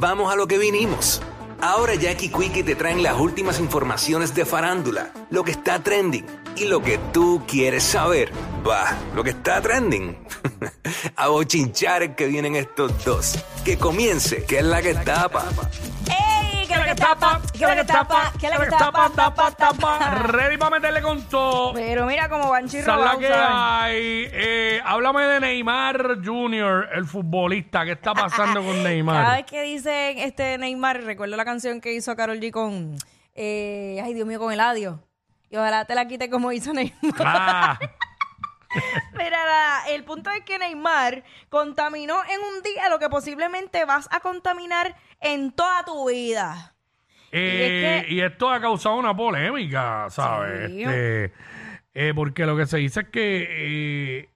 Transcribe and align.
Vamos 0.00 0.32
a 0.32 0.36
lo 0.36 0.46
que 0.46 0.58
vinimos. 0.58 1.20
Ahora 1.60 1.96
Jackie 1.96 2.28
Quickie 2.28 2.62
te 2.62 2.76
traen 2.76 3.02
las 3.02 3.18
últimas 3.18 3.58
informaciones 3.58 4.32
de 4.32 4.44
farándula, 4.44 5.10
lo 5.28 5.42
que 5.42 5.50
está 5.50 5.82
trending 5.82 6.24
y 6.54 6.66
lo 6.66 6.80
que 6.80 6.98
tú 7.12 7.42
quieres 7.48 7.82
saber. 7.82 8.30
Va, 8.64 8.96
lo 9.16 9.24
que 9.24 9.30
está 9.30 9.60
trending. 9.60 10.16
a 11.16 11.26
bochinchar 11.26 12.14
que 12.14 12.28
vienen 12.28 12.54
estos 12.54 13.04
dos. 13.04 13.44
Que 13.64 13.76
comience, 13.76 14.44
que 14.44 14.58
es 14.58 14.64
la 14.64 14.80
que 14.82 14.94
tapa. 14.94 15.46
¡Ey! 16.06 16.27
¿Qué 16.88 16.94
es 16.94 16.96
lo 16.96 16.96
que 16.96 17.02
tapa? 17.02 17.40
¿Qué 17.52 17.64
es 17.64 17.70
lo 17.70 17.76
que 17.76 17.84
tapa? 17.84 18.32
¿Qué 18.40 18.46
es 18.46 18.54
lo 18.54 18.60
que 18.60 18.70
tapa? 18.70 19.10
tapa, 19.14 19.50
tapa. 19.50 19.98
Ready 20.22 20.56
para 20.56 20.70
meterle 20.70 21.02
con 21.02 21.22
todo. 21.28 21.74
Pero 21.74 22.06
mira 22.06 22.28
cómo 22.30 22.48
van 22.48 22.64
es 22.64 22.86
la 22.86 23.16
que 23.18 23.28
hay. 23.30 24.28
Eh, 24.32 24.80
háblame 24.84 25.22
de 25.24 25.40
Neymar 25.40 26.24
Jr., 26.24 26.88
el 26.94 27.04
futbolista. 27.04 27.84
¿Qué 27.84 27.92
está 27.92 28.14
pasando 28.14 28.62
con 28.62 28.72
Cada 28.76 28.88
Neymar? 28.88 29.36
vez 29.36 29.46
que 29.46 29.62
dicen 29.62 30.18
este 30.18 30.56
Neymar, 30.56 31.02
recuerdo 31.02 31.36
la 31.36 31.44
canción 31.44 31.80
que 31.82 31.92
hizo 31.92 32.16
Carol 32.16 32.40
G 32.40 32.50
con, 32.50 32.96
eh, 33.34 34.00
ay 34.02 34.14
Dios 34.14 34.26
mío, 34.26 34.38
con 34.38 34.50
Eladio. 34.52 35.02
Y 35.50 35.56
ojalá 35.56 35.84
te 35.84 35.94
la 35.94 36.06
quite 36.08 36.30
como 36.30 36.52
hizo 36.52 36.72
Neymar. 36.72 37.14
Ah, 37.20 37.78
Mira, 39.12 39.44
la- 39.46 39.82
el 39.90 40.04
punto 40.04 40.30
es 40.30 40.42
que 40.44 40.58
Neymar 40.58 41.22
contaminó 41.48 42.16
en 42.24 42.40
un 42.40 42.62
día 42.62 42.88
lo 42.88 42.98
que 42.98 43.08
posiblemente 43.08 43.84
vas 43.84 44.08
a 44.12 44.20
contaminar 44.20 44.94
en 45.20 45.52
toda 45.52 45.84
tu 45.84 46.08
vida. 46.08 46.74
Eh, 47.32 48.00
es 48.00 48.06
que- 48.06 48.14
y 48.14 48.20
esto 48.20 48.50
ha 48.50 48.60
causado 48.60 48.96
una 48.96 49.14
polémica, 49.16 50.06
¿sabes? 50.10 50.70
Sí. 50.70 50.82
Este, 50.82 51.32
eh, 51.94 52.12
porque 52.14 52.46
lo 52.46 52.56
que 52.56 52.66
se 52.66 52.78
dice 52.78 53.00
es 53.00 53.08
que 53.08 53.46
eh, 54.20 54.28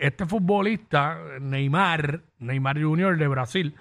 este 0.00 0.26
futbolista, 0.26 1.18
Neymar, 1.40 2.22
Neymar 2.38 2.80
Jr. 2.80 3.16
de 3.16 3.28
Brasil, 3.28 3.74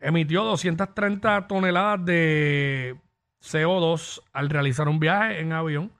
emitió 0.00 0.44
230 0.44 1.46
toneladas 1.46 2.04
de 2.04 2.96
CO2 3.40 4.20
al 4.32 4.50
realizar 4.50 4.88
un 4.88 4.98
viaje 4.98 5.40
en 5.40 5.52
avión, 5.52 5.92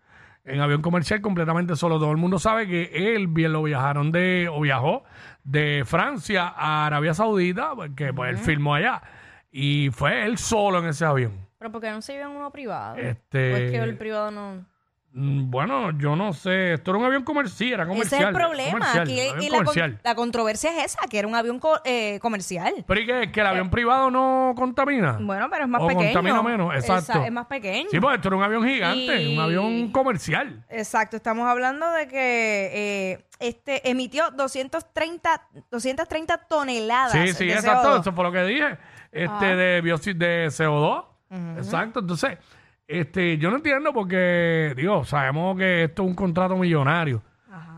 en 0.44 0.60
avión 0.60 0.82
comercial 0.82 1.20
completamente 1.20 1.76
solo. 1.76 1.98
Todo 1.98 2.10
el 2.10 2.16
mundo 2.16 2.38
sabe 2.38 2.66
que 2.66 3.14
él 3.14 3.26
bien 3.28 3.52
lo 3.52 3.62
viajaron 3.62 4.10
de, 4.12 4.48
o 4.50 4.60
viajó 4.60 5.04
de 5.44 5.82
Francia 5.86 6.48
a 6.48 6.86
Arabia 6.86 7.14
Saudita, 7.14 7.74
porque 7.74 8.12
pues 8.12 8.30
él 8.30 8.38
filmó 8.38 8.74
allá. 8.74 9.02
Y 9.50 9.90
fue 9.92 10.24
él 10.26 10.38
solo 10.38 10.78
en 10.80 10.86
ese 10.86 11.04
avión. 11.04 11.47
Pero 11.58 11.72
porque 11.72 11.90
no 11.90 12.00
se 12.02 12.20
en 12.20 12.28
uno 12.28 12.50
privado. 12.52 12.96
Este- 12.96 13.52
¿O 13.52 13.56
es 13.56 13.70
que 13.72 13.76
el 13.78 13.96
privado 13.96 14.30
no. 14.30 14.64
Mm, 15.10 15.50
Bueno, 15.50 15.98
yo 15.98 16.14
no 16.14 16.32
sé. 16.34 16.74
Esto 16.74 16.90
era 16.92 16.98
un 17.00 17.06
avión 17.06 17.24
comercial, 17.24 17.72
era 17.72 17.86
comercial. 17.86 18.06
Ese 18.06 18.16
es 18.22 18.28
el 18.28 18.34
problema. 18.34 18.70
comercial, 18.72 19.02
Aquí, 19.04 19.20
avión 19.20 19.42
y 19.42 19.44
la, 19.48 19.56
con- 19.56 19.64
comercial. 19.64 20.00
la 20.04 20.14
controversia 20.14 20.70
es 20.84 20.84
esa, 20.94 21.08
que 21.08 21.18
era 21.18 21.26
un 21.26 21.34
avión 21.34 21.58
co- 21.58 21.80
eh, 21.84 22.18
comercial. 22.20 22.84
Pero 22.86 23.00
¿y 23.00 23.06
qué? 23.06 23.32
¿Que 23.32 23.40
el 23.40 23.46
avión 23.46 23.70
privado 23.70 24.10
no 24.10 24.52
contamina? 24.54 25.16
Bueno, 25.18 25.48
pero 25.50 25.64
es 25.64 25.70
más 25.70 25.82
o 25.82 25.86
pequeño. 25.88 26.12
contamina 26.12 26.42
menos, 26.42 26.74
exacto. 26.74 27.24
Es 27.24 27.32
más 27.32 27.46
pequeño. 27.46 27.88
Sí, 27.90 27.98
pues 27.98 28.16
esto 28.16 28.28
era 28.28 28.36
un 28.36 28.42
avión 28.42 28.64
gigante, 28.68 29.22
Y- 29.22 29.34
un 29.36 29.42
avión 29.42 29.90
comercial. 29.92 30.64
Exacto, 30.68 31.16
estamos 31.16 31.48
hablando 31.48 31.90
de 31.90 32.06
que 32.06 32.70
eh, 32.74 33.24
este 33.40 33.90
emitió 33.90 34.30
230, 34.30 35.48
230 35.70 36.36
toneladas. 36.46 37.12
Sí, 37.12 37.32
sí, 37.32 37.46
de 37.46 37.54
exacto. 37.54 37.88
CO2. 37.96 38.00
Eso 38.02 38.12
fue 38.12 38.24
lo 38.24 38.30
que 38.30 38.44
dije. 38.44 38.78
Este, 39.10 39.56
de 39.56 39.80
de 39.80 40.46
CO2. 40.50 41.06
Exacto. 41.30 42.00
Entonces, 42.00 42.38
este, 42.86 43.36
yo 43.38 43.50
no 43.50 43.56
entiendo 43.56 43.92
porque, 43.92 44.72
digo, 44.76 45.04
sabemos 45.04 45.56
que 45.58 45.84
esto 45.84 46.02
es 46.02 46.08
un 46.08 46.14
contrato 46.14 46.56
millonario. 46.56 47.22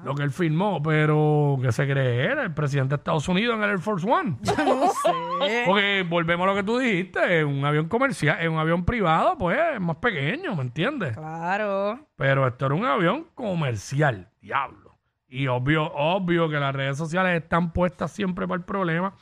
Lo 0.04 0.14
que 0.14 0.22
él 0.22 0.30
firmó, 0.30 0.82
pero 0.82 1.58
que 1.60 1.72
se 1.72 1.86
cree 1.86 2.32
él, 2.32 2.38
el 2.38 2.54
presidente 2.54 2.90
de 2.90 2.96
Estados 2.96 3.28
Unidos 3.28 3.56
en 3.56 3.64
el 3.64 3.70
Air 3.70 3.80
Force 3.80 4.08
One. 4.08 4.36
No 4.56 4.88
sé. 5.42 5.64
Porque 5.66 6.06
volvemos 6.08 6.44
a 6.44 6.50
lo 6.50 6.56
que 6.56 6.62
tú 6.62 6.78
dijiste, 6.78 7.44
un 7.44 7.62
avión 7.64 7.86
comercial, 7.86 8.38
es 8.40 8.48
un 8.48 8.58
avión 8.58 8.84
privado, 8.86 9.36
pues 9.36 9.58
es 9.74 9.80
más 9.80 9.96
pequeño, 9.96 10.56
¿me 10.56 10.62
entiendes? 10.62 11.16
Claro. 11.16 12.00
Pero 12.16 12.46
esto 12.46 12.66
era 12.66 12.74
un 12.74 12.86
avión 12.86 13.26
comercial, 13.34 14.28
diablo. 14.40 14.96
Y 15.28 15.46
obvio, 15.48 15.92
obvio 15.92 16.48
que 16.48 16.58
las 16.58 16.74
redes 16.74 16.96
sociales 16.96 17.42
están 17.42 17.72
puestas 17.72 18.10
siempre 18.10 18.48
para 18.48 18.58
el 18.58 18.64
problema, 18.64 19.14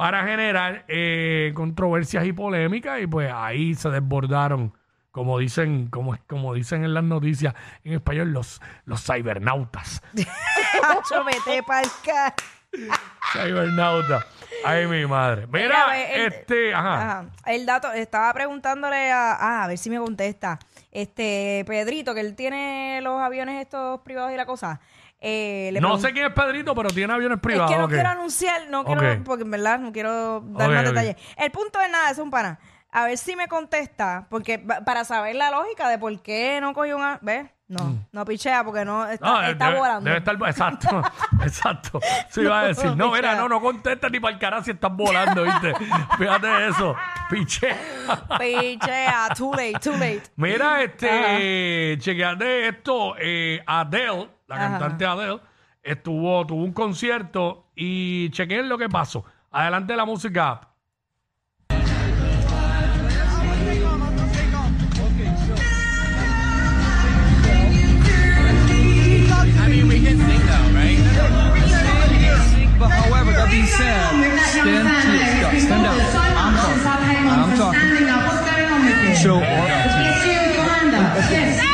para 0.00 0.24
generar 0.24 0.86
eh, 0.88 1.52
controversias 1.54 2.24
y 2.24 2.32
polémicas, 2.32 3.02
y 3.02 3.06
pues 3.06 3.30
ahí 3.30 3.74
se 3.74 3.90
desbordaron, 3.90 4.72
como 5.10 5.38
dicen, 5.38 5.88
como, 5.88 6.16
como 6.26 6.54
dicen 6.54 6.84
en 6.84 6.94
las 6.94 7.04
noticias 7.04 7.52
en 7.84 7.92
español, 7.92 8.32
los, 8.32 8.62
los 8.86 9.04
cibernautas. 9.04 10.00
Ca- 12.02 12.34
cibernautas. 13.34 14.24
Ay, 14.64 14.86
mi 14.86 15.04
madre. 15.04 15.46
Mira, 15.48 15.66
Mira, 15.66 15.86
ve, 15.88 16.14
el- 16.14 16.32
este, 16.32 16.72
ajá. 16.74 16.94
Ajá. 16.94 17.24
El 17.44 17.66
dato, 17.66 17.92
estaba 17.92 18.32
preguntándole 18.32 19.12
a, 19.12 19.32
ah, 19.32 19.64
a 19.64 19.66
ver 19.68 19.76
si 19.76 19.90
me 19.90 19.98
contesta. 19.98 20.58
Este, 20.90 21.62
Pedrito, 21.66 22.14
que 22.14 22.20
él 22.20 22.34
tiene 22.34 23.00
los 23.02 23.20
aviones 23.20 23.60
estos 23.60 24.00
privados 24.00 24.32
y 24.32 24.36
la 24.36 24.46
cosa. 24.46 24.80
Eh, 25.22 25.70
le 25.72 25.80
No 25.80 25.98
sé 25.98 26.12
quién 26.12 26.26
es 26.26 26.32
Pedrito, 26.32 26.74
pero 26.74 26.88
tiene 26.88 27.12
aviones 27.12 27.38
privados. 27.40 27.70
Es 27.70 27.74
que 27.76 27.78
no 27.80 27.84
ok. 27.86 27.92
quiero 27.92 28.08
anunciar, 28.08 28.68
no 28.70 28.84
quiero, 28.84 29.00
Ok. 29.02 29.18
porque 29.24 29.42
en 29.44 29.50
verdad 29.50 29.78
no 29.78 29.92
quiero 29.92 30.40
dar 30.40 30.68
Ok, 30.70 30.74
más 30.74 30.82
ok. 30.84 30.88
detalles. 30.88 31.16
El 31.36 31.50
punto 31.50 31.78
es 31.80 31.90
nada, 31.90 32.10
es 32.10 32.18
un 32.18 32.30
pana. 32.30 32.58
A 32.92 33.04
ver 33.06 33.16
si 33.18 33.36
me 33.36 33.46
contesta, 33.48 34.26
porque 34.30 34.58
pa- 34.58 34.84
para 34.84 35.04
saber 35.04 35.36
la 35.36 35.50
lógica 35.50 35.88
de 35.88 35.98
por 35.98 36.20
qué 36.22 36.58
no 36.60 36.72
cogió 36.74 36.96
un... 36.96 37.02
a- 37.04 37.18
¿Ves? 37.22 37.46
No, 37.68 38.04
no 38.10 38.24
pichea 38.24 38.64
porque 38.64 38.84
no 38.84 39.06
está, 39.06 39.24
Mm. 39.24 39.30
No, 39.32 39.42
está 39.42 39.66
debe, 39.66 39.78
volando. 39.78 40.04
debe 40.10 40.18
estar, 40.18 40.34
exacto, 40.34 41.02
exacto. 41.44 42.00
Sí, 42.28 42.40
iba 42.40 42.58
a 42.62 42.64
decir, 42.64 42.96
no, 42.96 43.12
mira, 43.12 43.36
no, 43.36 43.48
no 43.48 43.60
contesta 43.60 44.08
ni 44.08 44.18
para 44.18 44.34
el 44.34 44.40
carajo 44.40 44.64
si 44.64 44.72
estás 44.72 44.90
volando, 44.92 45.44
¿viste? 45.44 45.72
Fíjate 46.18 46.66
eso, 46.66 46.96
piche. 47.30 47.68
Pichea, 48.40 49.28
too 49.36 49.52
late, 49.52 49.78
too 49.80 49.92
late. 49.92 50.22
Mira, 50.34 50.82
este, 50.82 51.96
chequeate 52.00 52.68
esto, 52.68 53.14
eh, 53.20 53.62
Adele, 53.66 54.28
la 54.48 54.56
Ajá. 54.56 54.68
cantante 54.70 55.06
Adele, 55.06 55.38
estuvo, 55.82 56.44
tuvo 56.46 56.64
un 56.64 56.72
concierto 56.72 57.70
y 57.76 58.30
chequeen 58.30 58.68
lo 58.68 58.78
que 58.78 58.88
pasó. 58.88 59.24
Adelante 59.52 59.94
la 59.94 60.04
música. 60.04 60.60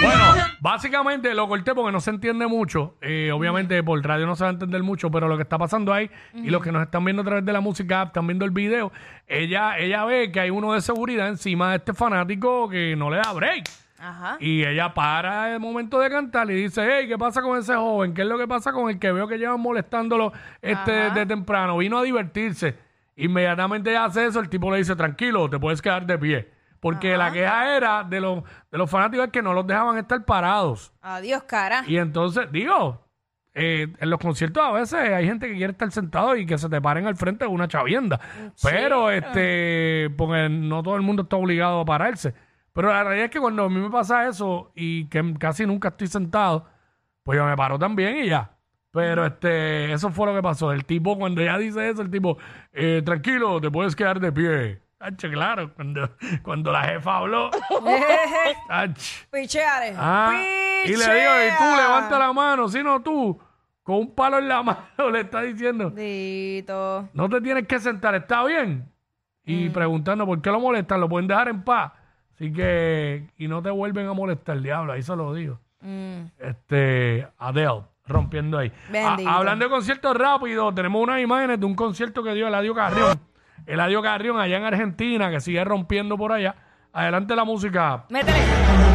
Bueno, 0.02 0.24
básicamente 0.60 1.34
lo 1.34 1.48
corté 1.48 1.74
porque 1.74 1.92
no 1.92 2.00
se 2.00 2.10
entiende 2.10 2.46
mucho. 2.46 2.96
Eh, 3.00 3.30
obviamente 3.32 3.82
por 3.82 4.02
radio 4.04 4.26
no 4.26 4.36
se 4.36 4.44
va 4.44 4.50
a 4.50 4.52
entender 4.52 4.82
mucho, 4.82 5.10
pero 5.10 5.28
lo 5.28 5.36
que 5.36 5.42
está 5.42 5.58
pasando 5.58 5.92
ahí 5.92 6.10
y 6.34 6.50
los 6.50 6.62
que 6.62 6.72
nos 6.72 6.82
están 6.82 7.04
viendo 7.04 7.22
a 7.22 7.24
través 7.24 7.44
de 7.44 7.52
la 7.52 7.60
música, 7.60 8.04
están 8.04 8.26
viendo 8.26 8.44
el 8.44 8.50
video, 8.50 8.92
ella, 9.26 9.78
ella 9.78 10.04
ve 10.04 10.30
que 10.32 10.40
hay 10.40 10.50
uno 10.50 10.72
de 10.72 10.80
seguridad 10.80 11.28
encima 11.28 11.70
de 11.70 11.76
este 11.76 11.94
fanático 11.94 12.68
que 12.68 12.94
no 12.96 13.10
le 13.10 13.18
da 13.18 13.32
break. 13.32 13.85
Ajá. 13.98 14.36
Y 14.40 14.64
ella 14.64 14.92
para 14.92 15.54
el 15.54 15.60
momento 15.60 15.98
de 16.00 16.10
cantar 16.10 16.50
y 16.50 16.54
dice, 16.54 16.86
hey, 16.88 17.08
¿qué 17.08 17.16
pasa 17.16 17.42
con 17.42 17.58
ese 17.58 17.74
joven? 17.74 18.14
¿Qué 18.14 18.22
es 18.22 18.28
lo 18.28 18.38
que 18.38 18.46
pasa 18.46 18.72
con 18.72 18.90
el 18.90 18.98
que 18.98 19.10
veo 19.12 19.26
que 19.26 19.38
llevan 19.38 19.60
molestándolo 19.60 20.32
este 20.60 21.06
Ajá. 21.06 21.14
de 21.14 21.26
temprano? 21.26 21.78
Vino 21.78 21.98
a 21.98 22.02
divertirse. 22.02 22.76
Inmediatamente 23.16 23.90
ella 23.90 24.04
hace 24.04 24.26
eso, 24.26 24.40
el 24.40 24.48
tipo 24.48 24.70
le 24.70 24.78
dice, 24.78 24.94
tranquilo, 24.94 25.48
te 25.48 25.58
puedes 25.58 25.80
quedar 25.80 26.04
de 26.06 26.18
pie. 26.18 26.50
Porque 26.80 27.16
la 27.16 27.32
queja 27.32 27.76
era 27.76 28.04
de 28.04 28.20
los, 28.20 28.44
de 28.70 28.78
los 28.78 28.90
fanáticos 28.90 29.28
que 29.28 29.42
no 29.42 29.54
los 29.54 29.66
dejaban 29.66 29.96
estar 29.96 30.24
parados. 30.24 30.92
Adiós, 31.00 31.42
cara. 31.44 31.82
Y 31.86 31.96
entonces, 31.96 32.52
digo, 32.52 33.02
eh, 33.54 33.88
en 33.98 34.10
los 34.10 34.20
conciertos 34.20 34.62
a 34.62 34.70
veces 34.70 34.98
hay 35.00 35.26
gente 35.26 35.48
que 35.48 35.54
quiere 35.54 35.72
estar 35.72 35.90
sentado 35.90 36.36
y 36.36 36.44
que 36.44 36.58
se 36.58 36.68
te 36.68 36.78
paren 36.80 37.06
al 37.06 37.16
frente 37.16 37.46
de 37.46 37.50
una 37.50 37.66
chavienda. 37.66 38.20
Pero, 38.62 39.10
este, 39.10 40.10
porque 40.18 40.50
no 40.50 40.82
todo 40.82 40.96
el 40.96 41.02
mundo 41.02 41.22
está 41.22 41.36
obligado 41.36 41.80
a 41.80 41.84
pararse. 41.86 42.34
Pero 42.76 42.88
la 42.90 43.04
realidad 43.04 43.24
es 43.24 43.30
que 43.30 43.40
cuando 43.40 43.64
a 43.64 43.70
mí 43.70 43.80
me 43.80 43.88
pasa 43.88 44.28
eso 44.28 44.70
y 44.74 45.06
que 45.06 45.34
casi 45.38 45.64
nunca 45.64 45.88
estoy 45.88 46.08
sentado, 46.08 46.66
pues 47.22 47.38
yo 47.38 47.46
me 47.46 47.56
paro 47.56 47.78
también 47.78 48.18
y 48.18 48.28
ya. 48.28 48.50
Pero 48.90 49.24
este, 49.24 49.90
eso 49.94 50.10
fue 50.10 50.26
lo 50.26 50.34
que 50.34 50.42
pasó. 50.42 50.70
El 50.72 50.84
tipo, 50.84 51.16
cuando 51.16 51.40
ella 51.40 51.56
dice 51.56 51.88
eso, 51.88 52.02
el 52.02 52.10
tipo, 52.10 52.36
eh, 52.74 53.00
tranquilo, 53.02 53.62
te 53.62 53.70
puedes 53.70 53.96
quedar 53.96 54.20
de 54.20 54.30
pie. 54.30 54.82
Hacho, 55.00 55.30
claro, 55.30 55.72
cuando, 55.72 56.10
cuando 56.42 56.70
la 56.70 56.82
jefa 56.82 57.16
habló. 57.16 57.50
ach, 58.68 59.00
Picheare. 59.32 59.94
ah, 59.96 60.38
y 60.84 60.88
le 60.88 60.96
digo, 60.96 61.32
y 61.46 61.56
tú 61.56 61.76
levanta 61.78 62.18
la 62.18 62.32
mano, 62.34 62.68
si 62.68 62.82
no 62.82 63.00
tú, 63.02 63.40
con 63.82 63.96
un 63.96 64.14
palo 64.14 64.36
en 64.38 64.48
la 64.48 64.62
mano, 64.62 65.10
le 65.10 65.20
está 65.20 65.40
diciendo, 65.40 65.88
Dito. 65.88 67.08
no 67.14 67.26
te 67.30 67.40
tienes 67.40 67.66
que 67.66 67.80
sentar, 67.80 68.14
¿está 68.16 68.44
bien? 68.44 68.86
Y 69.46 69.70
preguntando 69.70 70.26
por 70.26 70.42
qué 70.42 70.50
lo 70.50 70.60
molestan, 70.60 71.00
lo 71.00 71.08
pueden 71.08 71.26
dejar 71.26 71.48
en 71.48 71.62
paz. 71.64 71.92
Así 72.36 72.52
que, 72.52 73.26
y 73.38 73.48
no 73.48 73.60
te 73.62 73.70
vuelven 73.70 74.06
a 74.06 74.12
molestar, 74.12 74.60
diablo, 74.60 74.92
ahí 74.92 75.02
se 75.02 75.16
lo 75.16 75.32
digo. 75.34 75.58
Mm. 75.80 76.26
Este, 76.38 77.26
Adele, 77.38 77.82
rompiendo 78.06 78.58
ahí. 78.58 78.70
Bendito. 78.92 79.28
A- 79.28 79.36
hablando 79.38 79.64
de 79.64 79.70
conciertos 79.70 80.14
rápidos, 80.16 80.74
tenemos 80.74 81.02
unas 81.02 81.20
imágenes 81.20 81.58
de 81.58 81.66
un 81.66 81.74
concierto 81.74 82.22
que 82.22 82.34
dio 82.34 82.46
Eladio 82.46 82.74
Carrión. 82.74 83.18
Eladio 83.66 84.02
Carrión 84.02 84.38
allá 84.38 84.58
en 84.58 84.64
Argentina, 84.64 85.30
que 85.30 85.40
sigue 85.40 85.64
rompiendo 85.64 86.16
por 86.18 86.32
allá. 86.32 86.54
Adelante 86.92 87.34
la 87.34 87.44
música. 87.44 88.04
Métele. 88.10 88.85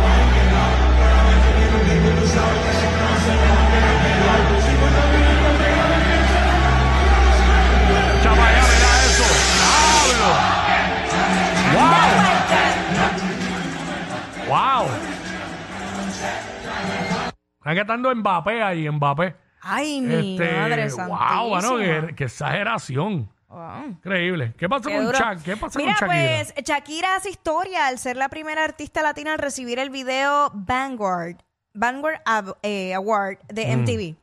Están 17.61 17.75
gastando 17.75 18.15
Mbappé 18.15 18.63
ahí, 18.63 18.89
Mbappé. 18.89 19.35
Ay, 19.61 20.01
mi 20.01 20.35
madre 20.39 20.85
Este, 20.85 21.03
wow, 21.03 21.49
bueno, 21.49 21.61
santísima. 21.69 22.07
qué, 22.07 22.15
qué 22.15 22.23
exageración. 22.23 23.29
Wow. 23.47 23.85
Increíble. 23.89 24.53
¿Qué 24.57 24.67
pasó 24.67 24.89
Qué 24.89 24.95
con 24.95 25.05
duro. 25.05 25.17
Shak? 25.19 25.43
¿Qué 25.43 25.57
pasa 25.57 25.77
Mira, 25.77 25.95
con 25.99 26.07
Shakira? 26.09 26.31
pues 26.55 26.65
Shakira 26.65 27.15
hace 27.15 27.29
historia 27.29 27.85
al 27.87 27.99
ser 27.99 28.17
la 28.17 28.29
primera 28.29 28.63
artista 28.63 29.03
latina 29.03 29.33
en 29.33 29.39
recibir 29.39 29.77
el 29.77 29.91
video 29.91 30.49
Vanguard, 30.55 31.35
Vanguard 31.75 32.21
Av- 32.25 32.55
eh, 32.63 32.95
Award 32.95 33.37
de 33.49 33.67
Mm. 33.67 33.79
MTV. 33.81 34.15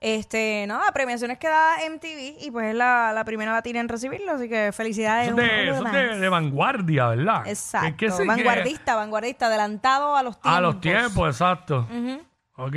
Este, 0.00 0.64
nada, 0.66 0.90
premiaciones 0.92 1.38
que 1.38 1.46
da 1.46 1.76
MTV 1.84 2.38
y 2.40 2.50
pues 2.50 2.68
es 2.70 2.74
la, 2.74 3.12
la 3.14 3.22
primera 3.24 3.52
latina 3.52 3.80
en 3.80 3.88
recibirlo, 3.88 4.32
así 4.32 4.48
que 4.48 4.72
felicidades. 4.72 5.36
De, 5.36 5.46
saludo 5.46 5.74
de- 5.76 5.82
más. 6.08 6.20
de 6.20 6.28
vanguardia, 6.30 7.08
¿verdad? 7.08 7.46
Exacto, 7.46 7.88
sí, 8.10 8.16
que- 8.22 8.24
vanguardista, 8.26 8.96
vanguardista, 8.96 9.46
adelantado 9.46 10.16
a 10.16 10.22
los 10.22 10.40
tiempos. 10.40 10.56
a 10.58 10.60
los 10.62 10.80
tiempos, 10.80 11.28
exacto. 11.28 11.86
Ujú. 11.90 12.22
Ok. 12.60 12.74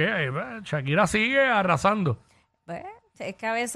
Shakira 0.63 1.07
sigue 1.07 1.41
arrasando. 1.45 2.18
Pues, 2.65 2.83
es 3.19 3.35
que 3.35 3.45
a 3.45 3.53
veces 3.53 3.75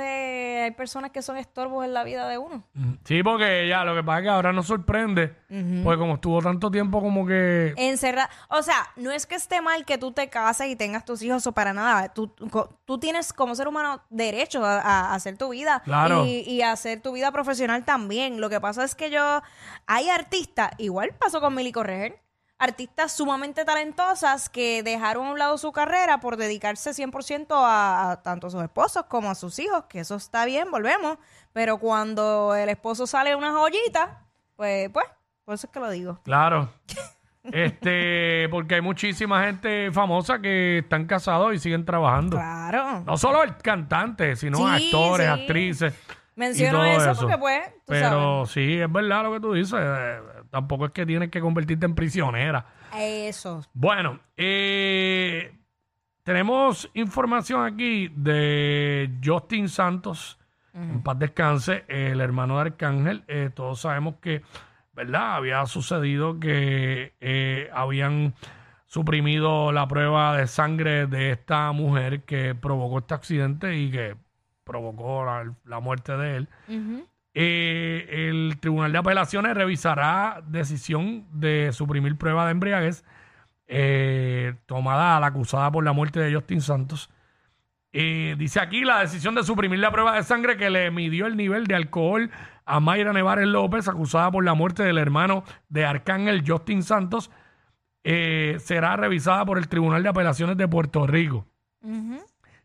hay 0.63 0.71
personas 0.71 1.11
que 1.11 1.21
son 1.21 1.37
estorbos 1.37 1.85
en 1.85 1.93
la 1.93 2.03
vida 2.03 2.27
de 2.27 2.37
uno. 2.37 2.63
Mm, 2.73 2.93
Sí, 3.03 3.21
porque 3.23 3.67
ya 3.67 3.83
lo 3.85 3.93
que 3.93 4.03
pasa 4.03 4.17
es 4.19 4.23
que 4.23 4.29
ahora 4.29 4.51
nos 4.51 4.65
sorprende, 4.67 5.35
porque 5.83 5.99
como 5.99 6.15
estuvo 6.15 6.41
tanto 6.41 6.71
tiempo 6.71 6.99
como 7.01 7.25
que... 7.25 7.73
Encerrar. 7.77 8.29
O 8.49 8.61
sea, 8.63 8.87
no 8.95 9.11
es 9.11 9.25
que 9.25 9.35
esté 9.35 9.61
mal 9.61 9.85
que 9.85 9.97
tú 9.97 10.11
te 10.11 10.29
cases 10.29 10.67
y 10.67 10.75
tengas 10.75 11.05
tus 11.05 11.21
hijos 11.21 11.45
o 11.47 11.51
para 11.51 11.71
nada. 11.73 12.11
Tú, 12.13 12.33
co- 12.49 12.79
tú 12.85 12.97
tienes 12.99 13.31
como 13.31 13.53
ser 13.55 13.67
humano 13.67 14.01
derecho 14.09 14.65
a, 14.65 14.79
a 14.81 15.13
hacer 15.13 15.37
tu 15.37 15.49
vida 15.49 15.81
Claro. 15.85 16.25
y, 16.25 16.39
y 16.41 16.61
a 16.63 16.71
hacer 16.71 17.01
tu 17.01 17.11
vida 17.13 17.31
profesional 17.31 17.85
también. 17.85 18.41
Lo 18.41 18.49
que 18.49 18.59
pasa 18.59 18.83
es 18.83 18.95
que 18.95 19.11
yo. 19.11 19.41
Hay 19.85 20.09
artistas, 20.09 20.71
igual 20.79 21.11
pasó 21.17 21.39
con 21.39 21.53
Milly 21.55 21.71
Correger, 21.71 22.19
artistas 22.59 23.11
sumamente 23.11 23.65
talentosas 23.65 24.49
que 24.49 24.81
dejaron 24.83 25.27
a 25.27 25.31
un 25.31 25.39
lado 25.39 25.57
su 25.57 25.71
carrera 25.71 26.19
por 26.19 26.37
dedicarse 26.37 26.91
100% 26.91 27.47
a, 27.51 28.11
a 28.11 28.21
tanto 28.23 28.47
a 28.47 28.49
sus 28.49 28.63
esposos 28.63 29.05
como 29.05 29.29
a 29.29 29.35
sus 29.35 29.59
hijos, 29.59 29.85
que 29.85 29.99
eso 29.99 30.15
está 30.15 30.45
bien, 30.45 30.71
volvemos. 30.71 31.17
Pero 31.53 31.77
cuando 31.77 32.55
el 32.55 32.69
esposo 32.69 33.07
sale 33.07 33.35
una 33.35 33.51
joyita, 33.51 34.25
pues, 34.55 34.89
pues, 34.89 35.05
por 35.45 35.55
eso 35.55 35.67
es 35.67 35.73
que 35.73 35.79
lo 35.79 35.89
digo. 35.89 36.19
Claro. 36.23 36.69
este, 37.43 38.47
porque 38.49 38.75
hay 38.75 38.81
muchísima 38.81 39.43
gente 39.43 39.91
famosa 39.91 40.39
que 40.39 40.79
están 40.79 41.05
casados 41.05 41.53
y 41.53 41.59
siguen 41.59 41.85
trabajando. 41.85 42.37
Claro. 42.37 43.01
No 43.05 43.17
solo 43.17 43.43
el 43.43 43.55
cantante, 43.57 44.35
sino 44.35 44.57
Sí, 44.57 44.85
actores, 44.85 45.27
sí. 45.27 45.41
actrices. 45.41 45.93
y 45.93 46.39
Menciono 46.39 46.79
todo 46.79 46.85
eso, 46.85 47.21
porque, 47.21 47.37
pues, 47.37 47.65
tú 47.73 47.81
Pero 47.87 48.45
sí, 48.45 48.79
es 48.79 48.91
verdad 48.91 49.23
lo 49.23 49.33
que 49.33 49.39
tú 49.39 49.53
dices. 49.53 49.79
Tampoco 50.49 50.85
es 50.85 50.91
que 50.91 51.05
tienes 51.05 51.29
que 51.29 51.41
convertirte 51.41 51.85
en 51.85 51.95
prisionera. 51.95 52.65
Eso. 52.95 53.65
Bueno, 53.73 54.19
eh, 54.35 55.53
tenemos 56.23 56.89
información 56.93 57.65
aquí 57.65 58.09
de 58.15 59.11
Justin 59.23 59.69
Santos, 59.69 60.37
en 60.73 61.01
paz 61.01 61.17
descanse, 61.17 61.85
el 61.87 62.21
hermano 62.21 62.55
de 62.55 62.61
Arcángel. 62.61 63.23
Eh, 63.27 63.49
todos 63.53 63.79
sabemos 63.79 64.15
que, 64.21 64.43
¿verdad? 64.93 65.35
Había 65.35 65.65
sucedido 65.65 66.39
que 66.39 67.13
eh, 67.19 67.69
habían 67.73 68.35
suprimido 68.85 69.71
la 69.71 69.87
prueba 69.87 70.37
de 70.37 70.47
sangre 70.47 71.07
de 71.07 71.31
esta 71.31 71.71
mujer 71.71 72.23
que 72.23 72.53
provocó 72.55 72.99
este 72.99 73.13
accidente 73.13 73.75
y 73.75 73.89
que 73.89 74.15
provocó 74.63 75.25
la, 75.25 75.53
la 75.65 75.79
muerte 75.79 76.15
de 76.15 76.37
él. 76.37 76.49
Eh, 77.39 78.29
el 78.29 78.57
Tribunal 78.59 78.91
de 78.91 78.97
Apelaciones 78.97 79.53
revisará 79.53 80.41
decisión 80.47 81.27
de 81.31 81.71
suprimir 81.71 82.17
prueba 82.17 82.45
de 82.45 82.51
embriaguez 82.51 83.05
eh, 83.67 84.55
tomada 84.65 85.15
a 85.15 85.19
la 85.19 85.27
acusada 85.27 85.71
por 85.71 85.83
la 85.83 85.93
muerte 85.93 86.19
de 86.19 86.33
Justin 86.33 86.61
Santos. 86.61 87.11
Eh, 87.93 88.33
dice 88.39 88.59
aquí 88.59 88.83
la 88.83 89.01
decisión 89.01 89.35
de 89.35 89.43
suprimir 89.43 89.77
la 89.77 89.91
prueba 89.91 90.15
de 90.15 90.23
sangre 90.23 90.57
que 90.57 90.71
le 90.71 90.89
midió 90.89 91.27
el 91.27 91.37
nivel 91.37 91.67
de 91.67 91.75
alcohol 91.75 92.31
a 92.65 92.79
Mayra 92.79 93.13
Nevares 93.13 93.45
López, 93.45 93.87
acusada 93.87 94.31
por 94.31 94.43
la 94.43 94.55
muerte 94.55 94.81
del 94.81 94.97
hermano 94.97 95.43
de 95.69 95.85
Arcángel 95.85 96.43
Justin 96.43 96.81
Santos, 96.81 97.29
será 98.03 98.95
revisada 98.95 99.45
por 99.45 99.59
el 99.59 99.67
Tribunal 99.67 100.01
de 100.01 100.09
Apelaciones 100.09 100.57
de 100.57 100.67
Puerto 100.67 101.05
Rico. 101.05 101.45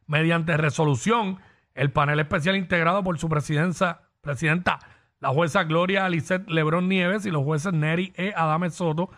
Mediante 0.06 0.56
resolución, 0.56 1.40
el 1.74 1.92
panel 1.92 2.20
especial 2.20 2.56
integrado 2.56 3.04
por 3.04 3.18
su 3.18 3.28
presidencia, 3.28 4.00
presidenta, 4.22 4.78
la 5.20 5.28
jueza 5.30 5.64
Gloria 5.64 6.06
Alicet 6.06 6.48
Lebrón 6.48 6.88
Nieves 6.88 7.26
y 7.26 7.30
los 7.30 7.42
jueces 7.42 7.72
Neri 7.72 8.12
E. 8.16 8.32
Adame 8.34 8.70
Soto 8.70 9.10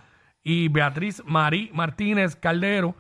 y 0.43 0.69
Beatriz 0.69 1.23
Marí 1.27 1.71
Martínez 1.73 2.37
Caldero, 2.37 2.95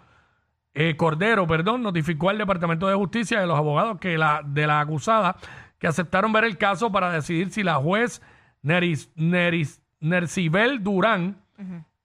eh, 0.74 0.96
Cordero, 0.96 1.46
perdón, 1.46 1.82
notificó 1.82 2.30
al 2.30 2.38
Departamento 2.38 2.86
de 2.86 2.94
Justicia 2.94 3.40
de 3.40 3.46
los 3.46 3.56
abogados 3.56 3.98
que 3.98 4.18
la, 4.18 4.42
de 4.44 4.66
la 4.66 4.80
acusada 4.80 5.36
que 5.78 5.86
aceptaron 5.86 6.32
ver 6.32 6.44
el 6.44 6.58
caso 6.58 6.92
para 6.92 7.10
decidir 7.10 7.50
si 7.50 7.62
la 7.62 7.76
juez 7.76 8.20
Neris, 8.62 9.10
Neris, 9.14 9.82
Nercibel 10.00 10.82
Durán 10.82 11.38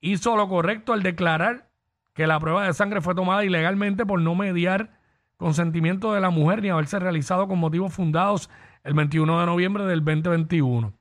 hizo 0.00 0.36
lo 0.36 0.48
correcto 0.48 0.92
al 0.92 1.02
declarar 1.02 1.68
que 2.14 2.26
la 2.26 2.40
prueba 2.40 2.64
de 2.66 2.72
sangre 2.72 3.00
fue 3.00 3.14
tomada 3.14 3.44
ilegalmente 3.44 4.06
por 4.06 4.20
no 4.20 4.34
mediar 4.34 4.99
consentimiento 5.40 6.12
de 6.12 6.20
la 6.20 6.30
mujer 6.30 6.62
ni 6.62 6.68
haberse 6.68 7.00
realizado 7.00 7.48
con 7.48 7.58
motivos 7.58 7.92
fundados 7.92 8.48
el 8.84 8.94
21 8.94 9.40
de 9.40 9.46
noviembre 9.46 9.84
del 9.86 10.04
2021. 10.04 10.92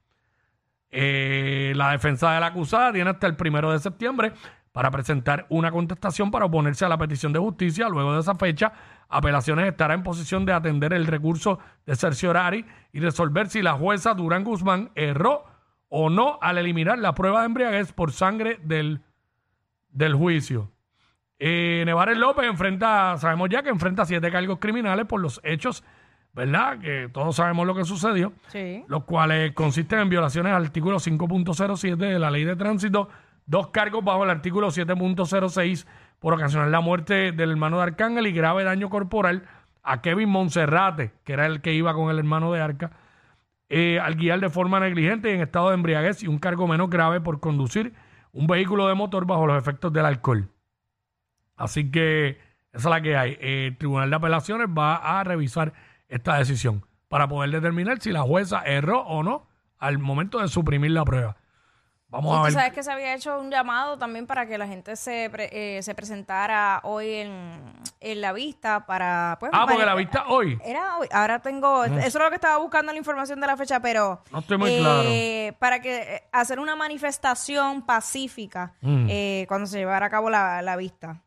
Eh, 0.92 1.74
la 1.76 1.92
defensa 1.92 2.32
de 2.32 2.40
la 2.40 2.48
acusada 2.48 2.92
tiene 2.94 3.12
hasta 3.12 3.28
el 3.28 3.36
primero 3.36 3.72
de 3.72 3.78
septiembre 3.78 4.34
para 4.72 4.90
presentar 4.90 5.46
una 5.50 5.72
contestación 5.72 6.32
para 6.32 6.46
oponerse 6.46 6.86
a 6.86 6.90
la 6.90 6.98
petición 6.98 7.34
de 7.34 7.40
justicia. 7.40 7.90
Luego 7.90 8.14
de 8.14 8.22
esa 8.22 8.36
fecha, 8.36 8.72
Apelaciones 9.12 9.68
estará 9.68 9.96
en 9.96 10.04
posición 10.04 10.46
de 10.46 10.54
atender 10.54 10.94
el 10.94 11.08
recurso 11.08 11.58
de 11.88 11.96
cerciorari 11.96 12.66
y 12.94 13.00
resolver 13.00 13.50
si 13.50 13.64
la 13.64 13.74
jueza 13.74 14.14
Durán 14.14 14.44
Guzmán 14.44 14.92
erró 14.94 15.46
o 15.90 16.12
no 16.12 16.38
al 16.42 16.60
eliminar 16.60 17.00
la 17.00 17.16
prueba 17.16 17.40
de 17.40 17.48
embriaguez 17.48 17.92
por 17.92 18.12
sangre 18.12 18.60
del, 18.64 19.02
del 19.90 20.14
juicio. 20.14 20.72
Eh, 21.40 21.84
Nevares 21.86 22.18
López 22.18 22.46
enfrenta, 22.46 23.18
sabemos 23.18 23.50
ya 23.50 23.64
que 23.64 23.70
enfrenta 23.70 24.06
siete 24.06 24.30
cargos 24.30 24.60
criminales 24.60 25.06
por 25.06 25.22
los 25.22 25.40
hechos, 25.44 25.84
¿verdad? 26.34 26.80
Que 26.80 27.10
todos 27.12 27.38
sabemos 27.38 27.66
lo 27.66 27.74
que 27.74 27.86
sucedió 27.86 28.34
Sí. 28.48 28.84
los 28.88 29.06
cuales 29.06 29.54
consisten 29.54 30.00
en 30.00 30.10
violaciones 30.10 30.52
al 30.54 30.64
artículo 30.66 31.00
5.07 31.00 31.96
de 31.96 32.20
la 32.20 32.30
ley 32.30 32.44
de 32.44 32.56
tránsito, 32.58 33.10
dos 33.46 33.70
cargos 33.70 34.04
bajo 34.04 34.24
el 34.26 34.30
artículo 34.30 34.68
7.06 34.70 35.88
por 36.20 36.34
ocasionar 36.34 36.68
la 36.70 36.82
muerte 36.82 37.32
del 37.32 37.52
hermano 37.52 37.78
de 37.78 37.84
Arcángel 37.84 38.28
y 38.28 38.34
grave 38.34 38.66
daño 38.66 38.90
corporal 38.90 39.44
a 39.82 40.02
Kevin 40.02 40.30
Monserrate, 40.30 41.14
que 41.24 41.34
era 41.34 41.46
el 41.46 41.62
que 41.62 41.74
iba 41.74 41.94
con 41.94 42.12
el 42.12 42.20
hermano 42.20 42.52
de 42.52 42.60
Arca, 42.62 42.92
eh, 43.70 43.98
al 44.02 44.16
guiar 44.16 44.40
de 44.42 44.50
forma 44.50 44.80
negligente 44.82 45.32
y 45.32 45.36
en 45.36 45.42
estado 45.42 45.70
de 45.70 45.76
embriaguez 45.76 46.22
y 46.22 46.28
un 46.28 46.38
cargo 46.38 46.68
menos 46.68 46.90
grave 46.90 47.22
por 47.22 47.40
conducir 47.40 47.94
un 48.34 48.46
vehículo 48.46 48.88
de 48.88 48.94
motor 48.96 49.26
bajo 49.26 49.48
los 49.48 49.58
efectos 49.58 49.94
del 49.94 50.06
alcohol. 50.06 50.50
Así 51.60 51.92
que 51.92 52.40
esa 52.74 52.78
es 52.80 52.86
la 52.86 53.02
que 53.02 53.16
hay. 53.18 53.38
El 53.40 53.78
Tribunal 53.78 54.10
de 54.10 54.16
Apelaciones 54.16 54.68
va 54.68 54.96
a 55.20 55.24
revisar 55.24 55.74
esta 56.08 56.38
decisión 56.38 56.84
para 57.08 57.28
poder 57.28 57.52
determinar 57.52 58.00
si 58.02 58.12
la 58.12 58.22
jueza 58.24 58.62
erró 58.66 59.02
o 59.02 59.22
no 59.24 59.48
al 59.78 60.00
momento 60.00 60.40
de 60.40 60.48
suprimir 60.48 60.92
la 60.92 61.06
prueba. 61.06 61.36
Vamos 62.12 62.36
a 62.40 62.42
ver. 62.42 62.54
sabes 62.54 62.74
que 62.74 62.82
se 62.82 62.92
había 62.92 63.14
hecho 63.14 63.40
un 63.40 63.52
llamado 63.52 63.96
también 64.00 64.26
para 64.26 64.48
que 64.48 64.58
la 64.58 64.66
gente 64.68 64.96
se, 64.96 65.30
pre- 65.30 65.50
eh, 65.78 65.84
se 65.84 65.94
presentara 65.94 66.80
hoy 66.84 67.08
en, 67.14 67.62
en 68.00 68.22
la 68.22 68.34
vista 68.34 68.88
para... 68.88 69.38
Pues, 69.40 69.52
Ah, 69.54 69.68
porque 69.70 69.86
la 69.86 69.94
vista 69.94 70.26
hoy. 70.28 70.58
Era 70.66 70.98
hoy. 70.98 71.08
Ahora 71.12 71.38
tengo... 71.40 71.84
Eso 71.86 72.00
es 72.00 72.16
lo 72.16 72.30
que 72.30 72.36
estaba 72.36 72.58
buscando 72.58 72.92
la 72.92 72.98
información 72.98 73.40
de 73.40 73.46
la 73.46 73.56
fecha, 73.56 73.80
pero... 73.80 74.24
No 74.32 74.40
estoy 74.40 74.58
muy 74.58 74.80
claro. 74.80 75.08
Para 75.60 75.82
que 75.82 76.16
eh, 76.16 76.24
hacer 76.32 76.60
una 76.60 76.76
manifestación 76.76 77.84
pacífica 77.86 78.74
Mm. 78.82 79.06
eh, 79.08 79.46
cuando 79.48 79.68
se 79.68 79.78
llevara 79.78 80.08
a 80.08 80.10
cabo 80.10 80.32
la, 80.32 80.64
la 80.64 80.76
vista. 80.78 81.22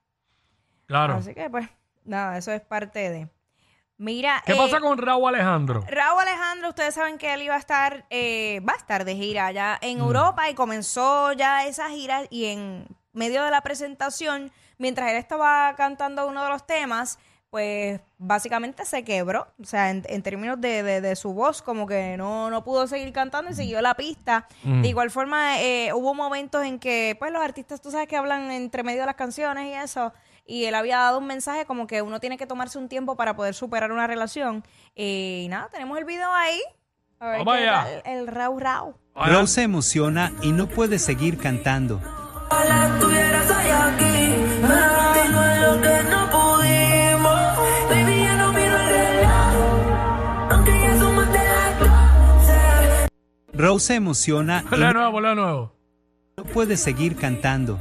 Claro. 0.93 1.15
Así 1.15 1.33
que, 1.35 1.49
pues, 1.49 1.67
nada, 2.05 2.37
eso 2.37 2.53
es 2.53 2.61
parte 2.61 3.09
de... 3.09 3.29
Mira... 3.97 4.43
¿Qué 4.45 4.53
eh, 4.53 4.57
pasa 4.57 4.79
con 4.81 4.99
Raúl 4.99 5.29
Alejandro? 5.35 5.85
Raúl 5.89 6.21
Alejandro, 6.21 6.69
ustedes 6.69 6.93
saben 6.95 7.17
que 7.19 7.33
él 7.33 7.43
iba 7.43 7.55
a 7.55 7.59
estar, 7.59 8.05
eh, 8.11 8.61
va 8.69 8.73
a 8.75 8.77
estar 8.77 9.05
de 9.05 9.15
gira 9.15 9.47
allá 9.47 9.79
en 9.81 9.99
Mm. 9.99 10.03
Europa 10.03 10.51
y 10.51 10.55
comenzó 10.55 11.33
ya 11.33 11.65
esa 11.67 11.89
gira 11.89 12.23
y 12.29 12.47
en 12.47 12.87
medio 13.13 13.43
de 13.45 13.51
la 13.51 13.61
presentación, 13.63 14.51
mientras 14.77 15.11
él 15.11 15.17
estaba 15.17 15.75
cantando 15.77 16.27
uno 16.27 16.43
de 16.43 16.49
los 16.51 16.67
temas, 16.67 17.19
pues 17.51 18.01
básicamente 18.19 18.85
se 18.87 19.05
quebró, 19.05 19.47
o 19.61 19.65
sea, 19.65 19.91
en, 19.91 20.03
en 20.09 20.23
términos 20.23 20.59
de, 20.61 20.83
de- 20.83 21.01
de 21.03 21.15
su 21.17 21.35
voz, 21.35 21.61
como 21.63 21.87
que 21.87 22.17
no, 22.17 22.49
no 22.51 22.65
pudo 22.65 22.87
seguir 22.87 23.13
cantando 23.13 23.51
y 23.51 23.55
siguió 23.55 23.81
la 23.83 23.95
pista. 23.95 24.47
Mm. 24.65 24.83
De 24.83 24.89
igual 24.89 25.11
forma, 25.11 25.61
eh, 25.61 25.93
hubo 25.93 26.15
momentos 26.15 26.65
en 26.65 26.79
que, 26.79 27.15
pues 27.19 27.31
los 27.31 27.43
artistas, 27.43 27.81
tú 27.81 27.91
sabes 27.91 28.09
que 28.09 28.17
hablan 28.17 28.51
entre 28.51 28.83
medio 28.83 29.01
de 29.01 29.07
las 29.07 29.17
canciones 29.17 29.67
y 29.67 29.75
eso, 29.75 30.13
y 30.45 30.65
él 30.65 30.75
había 30.75 30.99
dado 30.99 31.19
un 31.19 31.27
mensaje 31.27 31.65
como 31.67 31.87
que 31.87 32.03
uno 32.03 32.21
tiene 32.21 32.39
que 32.39 32.47
tomarse 32.47 32.79
un 32.79 32.89
tiempo 32.89 33.17
para 33.17 33.37
poder 33.37 33.55
superar 33.55 33.93
una 33.93 34.07
relación. 34.07 34.65
Eh, 34.97 35.43
y 35.45 35.49
nada, 35.49 35.69
tenemos 35.71 35.99
el 35.99 36.05
video 36.05 36.33
ahí. 36.33 36.61
A 37.21 37.29
ver 37.29 37.39
Vamos 37.39 37.57
qué 37.57 37.69
allá. 37.69 38.03
tal 38.03 38.13
el 38.13 38.27
Rau 38.27 38.59
Rau. 38.59 38.95
Rose 39.15 39.55
se 39.55 39.63
emociona 39.63 40.33
y 40.43 40.53
no 40.53 40.67
puede 40.69 40.99
seguir 40.99 41.39
cantando. 41.39 42.01
no 42.01 42.99
no. 42.99 43.03
Rose 53.53 53.87
se 53.87 53.95
emociona 53.95 54.65
y 54.73 54.77
no 54.77 54.93
nuevo, 54.93 55.21
de 55.21 55.35
nuevo. 55.35 55.73
puede 56.53 56.77
seguir 56.77 57.17
cantando. 57.17 57.79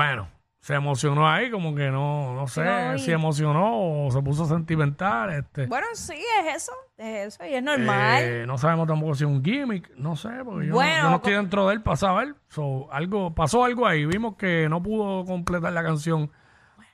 Bueno, 0.00 0.28
se 0.60 0.72
emocionó 0.74 1.28
ahí, 1.28 1.50
como 1.50 1.74
que 1.74 1.90
no, 1.90 2.34
no 2.34 2.46
sé 2.46 2.64
No, 2.64 2.94
y- 2.94 2.98
si 3.00 3.12
emocionó 3.12 4.06
o 4.06 4.10
se 4.10 4.22
puso 4.22 4.46
sentimental. 4.46 5.30
Este. 5.30 5.66
Bueno, 5.66 5.86
sí, 5.92 6.14
es 6.14 6.56
eso. 6.56 6.72
Es 6.96 7.34
eso 7.34 7.44
y 7.44 7.52
es 7.54 7.62
normal. 7.62 8.22
Eh, 8.22 8.44
no 8.46 8.56
sabemos 8.56 8.86
tampoco 8.88 9.14
si 9.14 9.24
es 9.24 9.28
un 9.30 9.44
gimmick, 9.44 9.90
no 9.96 10.16
sé, 10.16 10.30
porque 10.42 10.68
yo, 10.68 10.70
no- 10.70 10.76
Bueno, 10.76 11.02
yo 11.02 11.10
no 11.10 11.16
estoy 11.16 11.32
dentro 11.34 11.66
de 11.68 11.74
él 11.74 11.82
para 11.82 11.96
saber. 11.98 12.34
So, 12.48 12.90
algo, 12.90 13.34
pasó 13.34 13.62
algo 13.62 13.86
ahí, 13.86 14.06
vimos 14.06 14.36
que 14.36 14.68
no 14.70 14.82
pudo 14.82 15.26
completar 15.26 15.70
la 15.74 15.82
canción. 15.82 16.30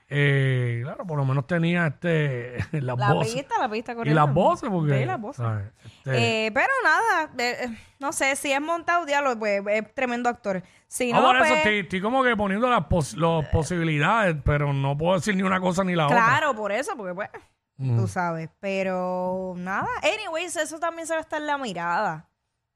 Eh, 0.08 0.80
claro, 0.84 1.04
por 1.04 1.18
lo 1.18 1.24
menos 1.24 1.46
tenía 1.48 1.88
este 1.88 2.58
las 2.72 2.96
la 2.96 3.12
voces. 3.12 3.34
pista, 3.34 3.58
la 3.58 3.68
pista 3.68 3.92
y 3.92 3.94
corriendo. 3.96 4.24
las 4.24 4.32
voces, 4.32 4.70
porque. 4.70 4.98
Sí, 5.00 5.04
las 5.04 5.20
voces. 5.20 5.44
¿sabes? 5.44 5.66
Este, 5.84 6.46
Eh, 6.46 6.52
pero 6.52 6.72
nada, 6.84 7.30
eh, 7.38 7.56
eh, 7.64 7.78
no 7.98 8.12
sé, 8.12 8.36
si 8.36 8.52
es 8.52 8.60
montado, 8.60 9.04
diablo, 9.04 9.36
pues 9.38 9.62
es 9.68 9.94
tremendo 9.94 10.28
actor. 10.28 10.62
Si 10.86 11.10
ah, 11.10 11.16
no, 11.16 11.22
por 11.26 11.36
eso 11.36 11.44
pues, 11.46 11.56
estoy, 11.58 11.78
estoy 11.80 12.00
como 12.00 12.22
que 12.22 12.36
poniendo 12.36 12.70
las 12.70 12.84
pos- 12.84 13.16
las 13.16 13.46
posibilidades, 13.48 14.36
pero 14.44 14.72
no 14.72 14.96
puedo 14.96 15.14
decir 15.16 15.34
ni 15.34 15.42
una 15.42 15.58
cosa 15.60 15.82
ni 15.82 15.96
la 15.96 16.06
otra. 16.06 16.16
Claro, 16.16 16.54
por 16.54 16.70
eso, 16.70 16.96
porque 16.96 17.14
pues, 17.14 17.28
tú 17.76 18.06
sabes. 18.06 18.48
Pero 18.60 19.54
nada, 19.56 19.88
anyways, 20.02 20.54
eso 20.56 20.78
también 20.78 21.08
se 21.08 21.14
va 21.14 21.18
a 21.18 21.22
estar 21.22 21.40
en 21.40 21.48
la 21.48 21.58
mirada. 21.58 22.28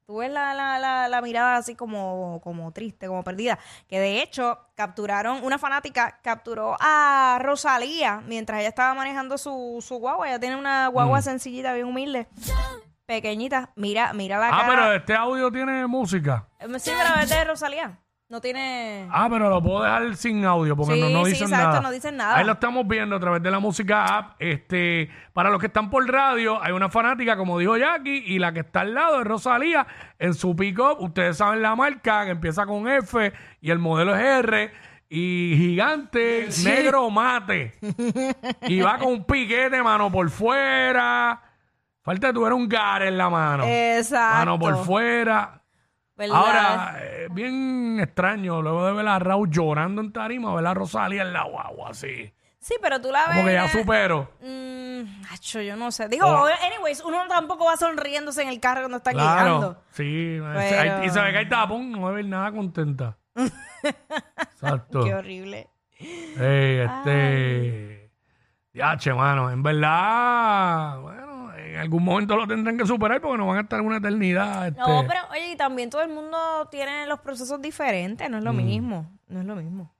Tú 0.05 0.17
ves 0.17 0.31
la, 0.31 0.53
la, 0.53 0.77
la, 0.79 1.07
la 1.07 1.21
mirada 1.21 1.55
así 1.57 1.75
como, 1.75 2.41
como 2.43 2.71
triste, 2.73 3.07
como 3.07 3.23
perdida. 3.23 3.57
Que 3.87 3.99
de 3.99 4.21
hecho, 4.21 4.59
capturaron, 4.75 5.43
una 5.43 5.57
fanática 5.57 6.19
capturó 6.21 6.75
a 6.79 7.39
Rosalía 7.41 8.21
mientras 8.25 8.59
ella 8.59 8.69
estaba 8.69 8.93
manejando 8.93 9.37
su, 9.37 9.77
su 9.85 9.95
guagua. 9.99 10.27
Ella 10.27 10.39
tiene 10.39 10.55
una 10.57 10.87
guagua 10.87 11.19
Mm. 11.19 11.23
sencillita, 11.23 11.73
bien 11.73 11.85
humilde, 11.87 12.27
pequeñita. 13.05 13.71
Mira, 13.75 14.13
mira 14.13 14.37
la 14.39 14.49
Ah, 14.49 14.63
pero 14.67 14.81
cara. 14.81 14.95
este 14.95 15.15
audio 15.15 15.51
tiene 15.51 15.85
música. 15.87 16.47
Eh, 16.59 16.67
Sí, 16.79 16.91
pero 16.97 17.21
es 17.21 17.29
de 17.29 17.43
Rosalía. 17.45 17.97
No 18.31 18.39
tiene... 18.39 19.09
Ah, 19.11 19.27
pero 19.29 19.49
lo 19.49 19.61
puedo 19.61 19.83
dejar 19.83 20.15
sin 20.15 20.45
audio 20.45 20.73
porque 20.77 20.93
Sí, 20.93 21.01
no, 21.01 21.09
no 21.09 21.25
sí, 21.25 21.31
dicen 21.31 21.47
exacto, 21.47 21.67
nada. 21.67 21.81
no 21.81 21.91
dicen 21.91 22.15
nada. 22.15 22.37
Ahí 22.37 22.45
lo 22.45 22.53
estamos 22.53 22.87
viendo 22.87 23.17
a 23.17 23.19
través 23.19 23.43
de 23.43 23.51
la 23.51 23.59
música 23.59 24.05
app. 24.05 24.35
Este, 24.39 25.09
para 25.33 25.49
los 25.49 25.59
que 25.59 25.65
están 25.65 25.89
por 25.89 26.09
radio, 26.09 26.63
hay 26.63 26.71
una 26.71 26.87
fanática, 26.87 27.35
como 27.35 27.59
dijo 27.59 27.75
Jackie, 27.75 28.23
y 28.25 28.39
la 28.39 28.53
que 28.53 28.61
está 28.61 28.81
al 28.81 28.93
lado 28.93 29.19
es 29.19 29.27
Rosalía 29.27 29.85
en 30.17 30.33
su 30.33 30.55
pick-up. 30.55 31.01
Ustedes 31.01 31.35
saben 31.35 31.61
la 31.61 31.75
marca, 31.75 32.23
que 32.23 32.31
empieza 32.31 32.65
con 32.65 32.87
F 32.87 33.33
y 33.59 33.69
el 33.69 33.79
modelo 33.79 34.15
es 34.15 34.21
R. 34.21 34.71
Y 35.09 35.55
gigante, 35.57 36.47
negro 36.63 37.09
mate. 37.09 37.73
y 38.61 38.79
va 38.79 38.97
con 38.97 39.09
un 39.09 39.23
piquete, 39.25 39.83
mano 39.83 40.09
por 40.09 40.29
fuera. 40.29 41.37
Falta 42.01 42.27
que 42.27 42.33
tuviera 42.33 42.55
un 42.55 42.69
gar 42.69 43.03
en 43.03 43.17
la 43.17 43.29
mano. 43.29 43.65
Exacto. 43.67 44.37
Mano 44.37 44.57
por 44.57 44.85
fuera. 44.85 45.60
¿Verdad? 46.29 46.37
Ahora, 46.37 46.97
eh, 47.01 47.27
bien 47.31 47.99
extraño, 48.01 48.61
luego 48.61 48.85
de 48.85 48.93
ver 48.93 49.07
a 49.07 49.19
Raúl 49.19 49.49
llorando 49.49 50.01
en 50.01 50.11
tarima, 50.13 50.53
ver 50.55 50.65
a 50.67 50.73
Rosalía 50.73 51.21
en 51.23 51.33
la 51.33 51.43
guagua, 51.43 51.89
así. 51.89 52.33
Sí, 52.59 52.75
pero 52.81 53.01
tú 53.01 53.11
la 53.11 53.25
ves... 53.27 53.35
Como 53.37 53.47
que 53.47 53.53
ya 53.53 53.67
supero. 53.67 54.29
Mm, 54.41 55.01
acho, 55.33 55.61
yo 55.61 55.75
no 55.75 55.91
sé. 55.91 56.07
Digo, 56.09 56.27
Oh. 56.27 56.45
anyways, 56.67 57.01
uno 57.03 57.17
tampoco 57.27 57.65
va 57.65 57.75
sonriéndose 57.75 58.43
en 58.43 58.49
el 58.49 58.59
carro 58.59 58.81
cuando 58.81 58.97
está 58.97 59.11
Claro. 59.13 59.57
guiando. 59.59 59.83
Sí, 59.91 60.37
Pero- 60.39 60.59
hay- 60.59 61.07
y 61.07 61.09
se 61.09 61.21
ve 61.21 61.31
que 61.31 61.37
hay 61.39 61.49
tapón, 61.49 61.91
no 61.91 62.07
a 62.07 62.11
ver 62.11 62.25
nada 62.25 62.51
contenta. 62.51 63.17
Exacto. 64.37 65.03
Qué 65.03 65.13
horrible. 65.13 65.69
Ey, 65.99 66.79
este. 66.79 68.11
Ya, 68.73 68.95
che, 68.97 69.13
mano, 69.13 69.49
en 69.51 69.61
verdad, 69.63 70.99
bueno, 71.01 71.20
en 71.73 71.79
algún 71.79 72.03
momento 72.03 72.35
lo 72.35 72.47
tendrán 72.47 72.77
que 72.77 72.85
superar 72.85 73.21
porque 73.21 73.37
no 73.37 73.47
van 73.47 73.57
a 73.57 73.61
estar 73.61 73.81
una 73.81 73.97
eternidad. 73.97 74.67
Este, 74.67 74.79
No, 74.79 75.03
pero 75.07 75.19
oye, 75.31 75.51
y 75.51 75.55
también 75.55 75.89
todo 75.89 76.01
el 76.01 76.09
mundo 76.09 76.37
tiene 76.69 77.07
los 77.07 77.19
procesos 77.19 77.61
diferentes, 77.61 78.29
no 78.29 78.37
es 78.37 78.43
Mm. 78.43 78.45
lo 78.47 78.53
mismo, 78.53 79.11
no 79.27 79.39
es 79.39 79.45
lo 79.45 79.55
mismo. 79.55 79.91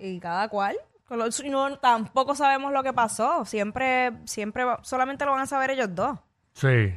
Y 0.00 0.18
cada 0.20 0.48
cual, 0.48 0.76
no, 1.48 1.76
tampoco 1.78 2.34
sabemos 2.34 2.72
lo 2.72 2.82
que 2.82 2.92
pasó, 2.92 3.44
siempre, 3.44 4.12
siempre, 4.26 4.64
solamente 4.82 5.24
lo 5.24 5.32
van 5.32 5.42
a 5.42 5.46
saber 5.46 5.70
ellos 5.70 5.94
dos. 5.94 6.18
Sí. 6.54 6.94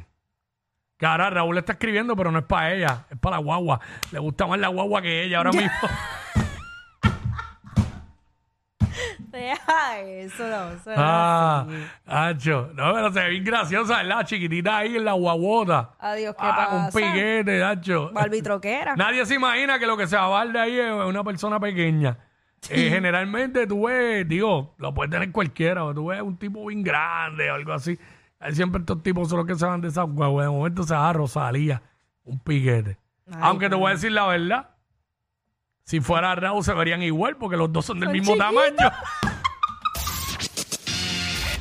Ahora 1.00 1.28
Raúl 1.30 1.54
le 1.54 1.60
está 1.60 1.72
escribiendo, 1.72 2.16
pero 2.16 2.30
no 2.32 2.38
es 2.38 2.44
para 2.46 2.72
ella, 2.72 3.04
es 3.10 3.18
para 3.18 3.36
la 3.36 3.42
guagua. 3.42 3.80
Le 4.12 4.18
gusta 4.18 4.46
más 4.46 4.58
la 4.58 4.68
guagua 4.68 5.02
que 5.02 5.24
ella 5.24 5.38
ahora 5.38 5.50
mismo. 5.52 5.88
eso, 9.98 10.48
no, 10.48 10.70
eso 10.70 10.90
no 10.90 10.94
Ah, 10.96 11.66
así. 11.68 11.86
Hacho. 12.06 12.70
No, 12.74 12.92
pero 12.94 13.12
se 13.12 13.20
ve 13.20 13.30
bien 13.30 13.44
graciosa, 13.44 13.98
¿verdad? 13.98 14.24
Chiquitita 14.24 14.78
ahí 14.78 14.96
en 14.96 15.04
la 15.04 15.12
guaguota. 15.12 15.90
Adiós, 15.98 16.34
¿qué 16.34 16.46
ah, 16.46 16.88
pasa? 16.90 16.98
piquete, 16.98 17.62
Hacho. 17.64 18.10
Barbie 18.12 18.42
troquera. 18.42 18.94
Nadie 18.96 19.24
se 19.26 19.34
imagina 19.34 19.78
que 19.78 19.86
lo 19.86 19.96
que 19.96 20.06
se 20.06 20.16
va 20.16 20.26
a 20.26 20.44
dar 20.44 20.52
de 20.52 20.58
ahí 20.60 20.78
es 20.78 20.92
una 20.92 21.22
persona 21.24 21.60
pequeña. 21.60 22.18
Eh, 22.70 22.88
generalmente 22.90 23.66
tú 23.66 23.86
ves, 23.86 24.26
digo, 24.28 24.74
lo 24.78 24.92
puede 24.92 25.10
tener 25.10 25.30
cualquiera, 25.30 25.84
o 25.84 25.94
tú 25.94 26.06
ves 26.06 26.20
un 26.20 26.36
tipo 26.36 26.66
bien 26.66 26.82
grande 26.82 27.50
o 27.50 27.54
algo 27.54 27.72
así. 27.72 27.98
Siempre 28.50 28.80
estos 28.80 29.02
tipos 29.02 29.28
son 29.28 29.38
los 29.38 29.46
que 29.46 29.54
se 29.54 29.64
van 29.66 29.80
de 29.80 29.88
esa 29.88 30.02
guagua. 30.02 30.42
De 30.44 30.48
momento 30.50 30.82
se 30.82 30.94
va 30.94 31.08
a 31.08 31.12
Rosalía, 31.12 31.82
un 32.24 32.38
piquete. 32.40 32.98
Ay, 33.28 33.38
Aunque 33.40 33.68
te 33.68 33.74
voy 33.76 33.90
a 33.90 33.94
decir 33.94 34.10
la 34.12 34.26
verdad, 34.26 34.70
si 35.84 36.00
fuera 36.00 36.34
Raúl 36.34 36.64
se 36.64 36.74
verían 36.74 37.02
igual 37.02 37.36
porque 37.36 37.56
los 37.56 37.72
dos 37.72 37.84
son 37.86 38.00
del 38.00 38.08
Son 38.08 38.12
mismo 38.12 38.34
chiquitos. 38.34 38.76
tamaño. 38.76 38.92